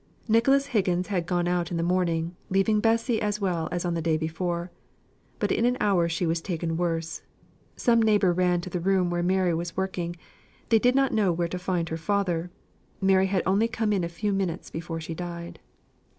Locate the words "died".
15.13-15.59